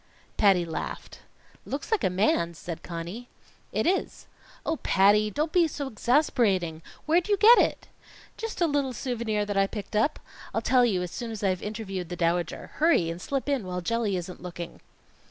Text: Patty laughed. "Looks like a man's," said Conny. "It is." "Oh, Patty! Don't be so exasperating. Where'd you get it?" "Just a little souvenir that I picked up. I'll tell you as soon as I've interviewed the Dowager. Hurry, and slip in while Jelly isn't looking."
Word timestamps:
Patty 0.35 0.65
laughed. 0.65 1.19
"Looks 1.63 1.91
like 1.91 2.03
a 2.03 2.09
man's," 2.09 2.57
said 2.57 2.81
Conny. 2.81 3.29
"It 3.71 3.85
is." 3.85 4.25
"Oh, 4.65 4.77
Patty! 4.77 5.29
Don't 5.29 5.51
be 5.51 5.67
so 5.67 5.85
exasperating. 5.85 6.81
Where'd 7.05 7.27
you 7.29 7.37
get 7.37 7.59
it?" 7.59 7.87
"Just 8.35 8.61
a 8.61 8.65
little 8.65 8.93
souvenir 8.93 9.45
that 9.45 9.57
I 9.57 9.67
picked 9.67 9.95
up. 9.95 10.19
I'll 10.55 10.61
tell 10.63 10.85
you 10.87 11.03
as 11.03 11.11
soon 11.11 11.29
as 11.29 11.43
I've 11.43 11.61
interviewed 11.61 12.09
the 12.09 12.15
Dowager. 12.15 12.71
Hurry, 12.77 13.11
and 13.11 13.21
slip 13.21 13.47
in 13.47 13.63
while 13.67 13.81
Jelly 13.81 14.17
isn't 14.17 14.41
looking." 14.41 14.81